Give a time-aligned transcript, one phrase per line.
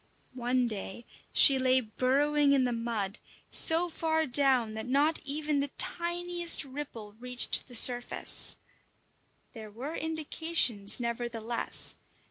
[0.33, 3.19] One day she lay burrowing in the mud,
[3.51, 8.55] so far down that not even the tiniest ripple reached the surface.
[9.53, 11.97] There were indications nevertheless.